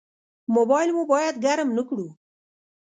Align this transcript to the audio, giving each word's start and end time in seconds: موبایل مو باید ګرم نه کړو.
موبایل 0.55 0.89
مو 0.95 1.03
باید 1.11 1.35
ګرم 1.45 1.69
نه 1.77 1.83
کړو. 1.87 2.07